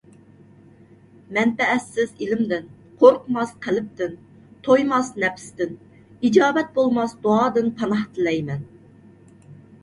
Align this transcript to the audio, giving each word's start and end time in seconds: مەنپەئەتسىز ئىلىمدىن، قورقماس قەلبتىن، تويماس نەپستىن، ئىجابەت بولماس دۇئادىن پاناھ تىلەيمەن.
مەنپەئەتسىز 1.37 2.15
ئىلىمدىن، 2.25 2.71
قورقماس 3.03 3.51
قەلبتىن، 3.65 4.15
تويماس 4.69 5.13
نەپستىن، 5.25 5.77
ئىجابەت 6.31 6.73
بولماس 6.81 7.15
دۇئادىن 7.29 7.71
پاناھ 7.83 8.03
تىلەيمەن. 8.17 8.67